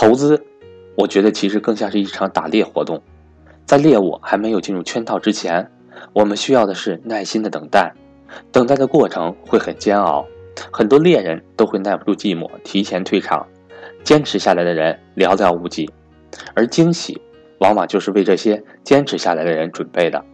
[0.00, 0.42] 投资，
[0.94, 3.02] 我觉得其实更像是一场打猎活动，
[3.66, 5.70] 在猎物还没有进入圈套之前，
[6.14, 7.92] 我们需要的是耐心的等待。
[8.50, 10.24] 等待的过程会很煎熬，
[10.72, 13.46] 很多猎人都会耐不住寂寞，提前退场。
[14.02, 15.90] 坚持下来的人寥寥无几，
[16.54, 17.20] 而惊喜
[17.58, 20.24] 往往就是为这些坚持下来的人准备的。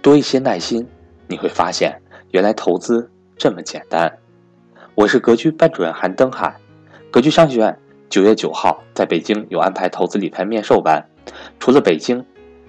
[0.00, 0.86] 多一些耐心，
[1.26, 2.00] 你会发现，
[2.30, 4.16] 原来投资这么简单。
[4.94, 6.54] 我是格局班主任韩登海，
[7.10, 7.76] 格局商学院
[8.12, 11.02] 九月九号在北京有安排投资理财面授班，
[11.58, 12.22] 除了北京，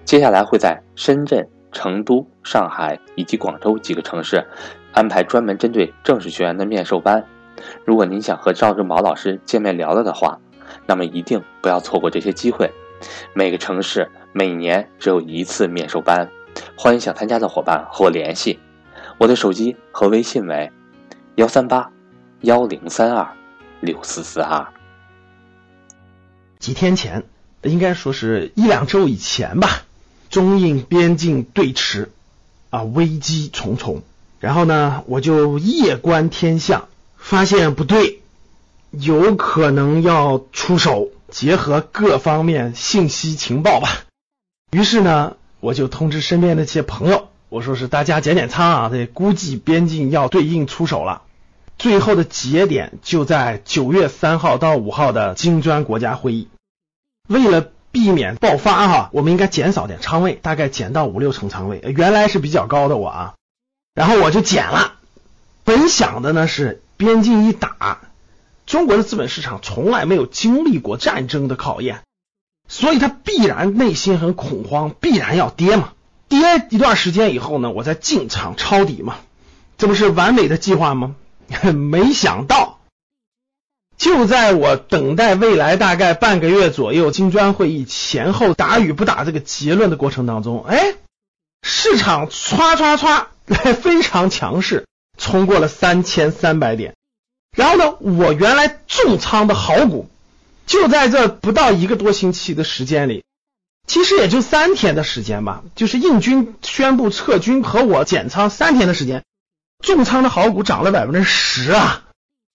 [0.05, 4.41] 接下来会在深圳、成都、上海以及广州几个城市
[4.93, 7.21] 安排专门针对正式学员的面授班。
[7.84, 10.39] 如果您想和赵志毛老师见面聊聊的话，
[10.85, 12.71] 那么一定不要错过这些机会。
[13.34, 16.25] 每个城市每年只有一次面授班，
[16.77, 18.57] 欢迎想参加的伙伴和我联系。
[19.17, 20.71] 我的手机和微信为
[21.35, 21.91] 幺三八
[22.43, 23.27] 幺零三二
[23.81, 24.65] 六四四二。
[26.63, 27.26] 几天前，
[27.62, 29.84] 应该说是一两周以前吧，
[30.29, 32.07] 中印边境对峙
[32.70, 34.01] 啊，危机重重。
[34.40, 36.87] 然后呢，我就夜观天象。
[37.18, 38.21] 发现不对，
[38.91, 43.90] 有可能要出手，结合各方面信息情报吧。
[44.71, 51.24] 于是呢，我就通知身边的一些朋友，我说是大家减减仓啊，这估计边境要对应出手了。
[51.77, 56.48] 最后的节点就在九月三号到五号的金砖国家会议。
[57.27, 61.82] 为了避免爆发哈，我们应该减少点仓位，大概减到五六成仓位。
[61.96, 63.34] 原来是比较高的我啊，
[63.93, 64.94] 然后我就减了。
[65.63, 66.80] 本想的呢是。
[66.96, 68.02] 边境一打，
[68.66, 72.02] 中国的资本市场从来没有经历过战争的考验，
[72.69, 75.94] 所以它必然内心很恐慌，必然要跌嘛。
[76.30, 79.18] 跌一段时间以后呢，我再进场抄底嘛，
[79.78, 81.16] 这不是完美的计划吗？
[81.75, 82.72] 没想到，
[84.03, 90.96] 就在我等待未来大概半个月左右金砖会议前后打与不打这个结论的过程当中，哎，
[91.62, 93.28] 市场唰唰唰
[93.74, 94.86] 非常强势。
[95.16, 96.96] 冲过了三千三百点，
[97.56, 100.09] 然后呢，我原来重仓的好股，
[100.66, 103.24] 就在这不到一个多星期的时间里，
[103.88, 109.24] 其实也就三天的时间吧，就是印军宣布撤军和我减仓三天的时间，
[109.84, 112.03] 重仓的好股涨了百分之十啊，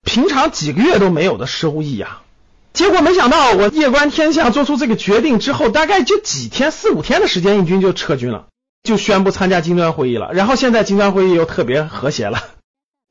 [0.02, 2.22] 平常几个月都没有的收益啊，
[2.72, 8.46] 结果没想到我夜观天象做出这个决定之后，大概就几天四五天的时间，印军就撤军了。
[8.84, 12.38] 就宣布参加金砖会议了，然后现在金砖会议又特别和谐了。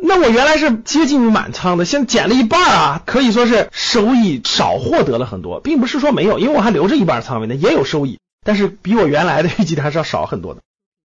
[0.01, 10.61] 那我原来是接近满仓的，现在减了一半啊，可以说是收益少获得了很多，并不是说没有，因为我还留着一半仓位呢，也有收益，但是比我原来的预计的还是要少很多的。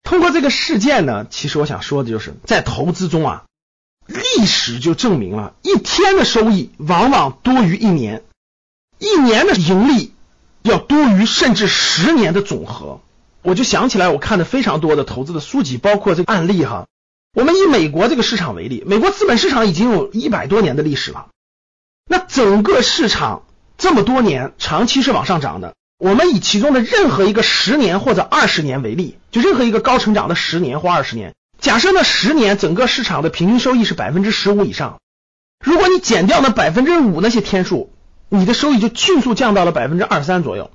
[0.03, 3.43] 通过这个事件呢，其实我想说的就是在投资中啊，
[4.07, 8.23] 历史就证明了一天的收益往往多于一年，
[8.99, 10.13] 一年的盈利
[10.63, 13.01] 要多于甚至十年的总和。
[13.41, 16.87] 我就想起来，我看的非常多的投资的书籍，包括这个案例哈。
[17.33, 21.27] 我们以美国这个市场为例，美国资本市场已经有一百多年的历史了。
[22.09, 23.43] 那整个市场
[23.77, 25.75] 这么多年长期是往上涨的。
[25.99, 34.99] 我们以其中的任何一个十年或者二十年为例，就任何一个高成长的十年或二十年，假设那十年整个市场的平均收益是百分之十五以上，
[35.63, 37.91] 如果你减掉那百分之五那些天数，
[38.29, 40.71] 你的收益就迅速降到了百分之二三左右。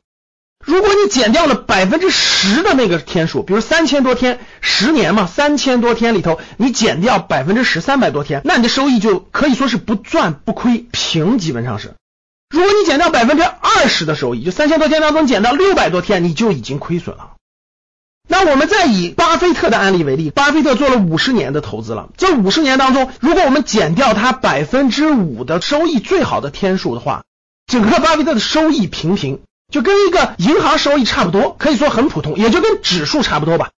[0.65, 11.94] 如果你减掉了百分之十的那个天数，比如三千多天，十年嘛，三千多天里头，你减掉百分之十，三百多天，那你的收益就可以说是不赚不亏，平基本上是。
[12.49, 17.31] 如果你减掉百分之二十的收益，就三千多天当中减到六百多天，你就已经亏损了。
[18.28, 27.24] 那我们再以巴菲特的案例为例，巴菲特做了五十年的投资了，这五十年当中，如果我们减掉他百分之五的收益最好的天数的话，
[27.66, 29.40] 整个巴菲特的收益平平。
[29.72, 33.70] 就跟一个银行收益差不多，可以说很普通，也就跟指数差不多吧。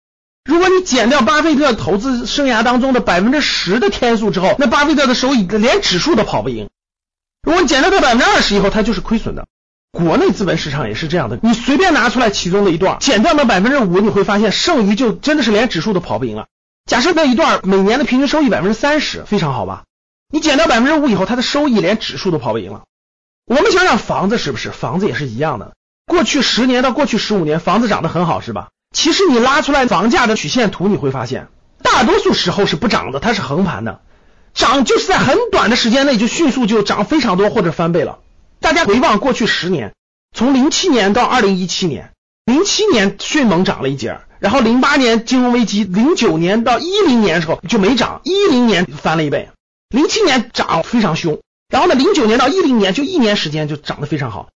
[0.43, 6.71] 如果你减掉巴菲特投资生涯当中的百分之十的天数之后，那巴菲特的收益连指数都跑不赢。
[7.43, 9.47] 如果你减掉这百分之二十以后，它就是亏损的。
[9.93, 16.47] 国内资本市场也是这样的，你随便拿出来其中的一段，减掉那百分之五，你会发现剩余就真的是连指数都跑不赢了。
[16.87, 19.85] 假设那一段每年的平均收益百分之三十，非常好吧？
[20.33, 22.85] 你减掉百分之五以后，它的收益连指数都跑不赢了。
[23.45, 24.71] 我们想想房子是不是？
[24.71, 25.75] 房子也是一样的。
[26.07, 28.69] 过去十年到过去十五年，房子涨得很好，是吧？
[28.97, 31.49] 其实你拉出来房价的曲线图，你会发现，
[31.83, 34.01] 大多数时候是不涨的，它是横盘的，
[34.55, 38.21] 涨就是在很短的时间内就迅速就涨非常多或者翻倍了。
[38.63, 39.93] 大家回望过去十年，
[40.35, 42.13] 从零七年到二零一七年，
[42.45, 49.51] 零七年迅猛涨了一截儿，然后零八年金融危机，零九年到一零年的时候就没涨，一零年翻了一倍，
[49.89, 54.49] 零七年涨非常凶，然后呢，零九年到一零年就一年时间就涨得非常好。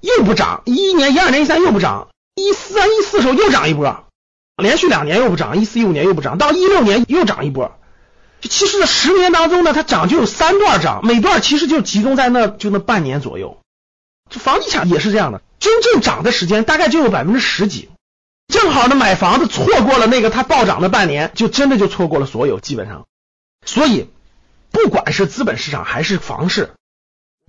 [0.00, 4.06] 又不涨，一一年、一二年、一三又不涨，一三、一四时候又涨一波，
[4.56, 7.78] 连续两年又不涨，一四一五年又不涨，到一六年又涨一波。
[8.42, 13.58] 其实这十年当中呢，它涨就有三段涨，每段其实就集中在那就那半年左右。
[14.30, 17.90] 这房地产也是这样的，真正涨的时间大概就有百分之十几，
[18.48, 23.06] 正好呢买房子错过了那个它暴涨的半年，就真的就错过了所有，基本上。
[23.66, 24.08] 所以
[24.70, 26.70] 不管是资本市场还是房市，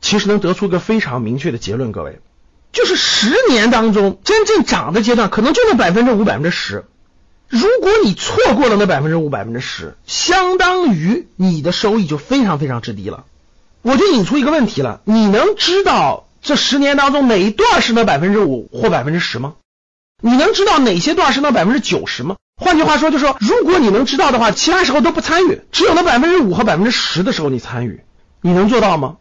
[0.01, 2.19] 其实能得出个非常明确的结论，各位，
[2.73, 6.85] 就是十年当中真正涨的阶段，可能就那百分之五、百分之十。
[7.51, 13.25] 如果你错过了那百分之五、百分之十，相当于你的收益就非常非常之低了。
[13.81, 19.55] 我就引出一个问题了：你能知道这十年当中哪一段是那百分之五或百分之十吗？
[20.21, 22.37] 你能知道哪些段是那百分之九十吗？
[22.55, 28.01] 换句话说，就说，如果你能知道的话，其他时候都不参与，只有那百分之五和百分之十的时候你参与，
[28.39, 29.17] 你能做到吗？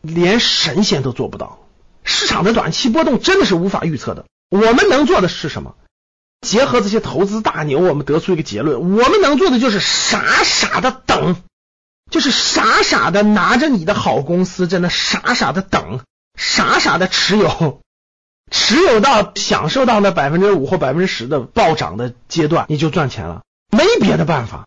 [0.00, 1.58] 连神仙都做不到。
[2.04, 4.24] 市场的短期波动真的是无法预测的。
[4.48, 5.74] 我们能做的是什么？
[6.40, 11.42] 结合这些投资大牛，我们得出一个结论：我们能做的就是傻傻的等，
[12.10, 16.00] 就是傻傻的拿着你的好公司，在那傻傻的等，
[16.38, 17.80] 傻傻的持有，
[18.50, 23.42] 持有到享受到那百分之五或百分之十的暴涨的阶段，你就赚钱了。
[23.70, 24.66] 没别的办法，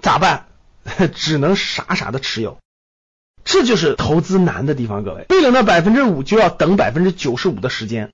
[0.00, 0.46] 咋办？
[1.14, 2.58] 只能傻傻的持有。
[3.44, 5.26] 这就是投资难的地方，各位。
[5.28, 8.12] 为了那百分之五，就要等百分之九十五的时间，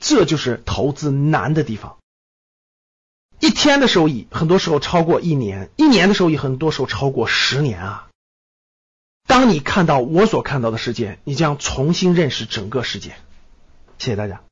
[0.00, 1.96] 这就是投资难的地方。
[3.64, 8.08] 天的收益，很多时候超过一年；一年的收益，很多时候超过十年啊！
[9.26, 13.16] 当你看到我所看到的世界，你将重新认识整个世界。
[13.96, 14.42] 谢谢大家。